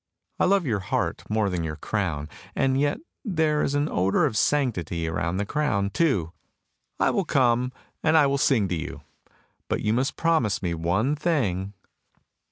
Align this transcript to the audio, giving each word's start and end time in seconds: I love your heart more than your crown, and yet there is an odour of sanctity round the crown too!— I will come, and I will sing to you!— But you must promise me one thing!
I 0.39 0.45
love 0.45 0.65
your 0.65 0.79
heart 0.79 1.21
more 1.29 1.47
than 1.51 1.63
your 1.63 1.75
crown, 1.75 2.27
and 2.55 2.79
yet 2.81 3.01
there 3.23 3.61
is 3.61 3.75
an 3.75 3.87
odour 3.87 4.25
of 4.25 4.35
sanctity 4.35 5.07
round 5.07 5.39
the 5.39 5.45
crown 5.45 5.91
too!— 5.91 6.31
I 6.99 7.11
will 7.11 7.23
come, 7.23 7.71
and 8.01 8.17
I 8.17 8.25
will 8.25 8.39
sing 8.39 8.67
to 8.69 8.75
you!— 8.75 9.01
But 9.69 9.83
you 9.83 9.93
must 9.93 10.17
promise 10.17 10.63
me 10.63 10.73
one 10.73 11.15
thing! 11.15 11.73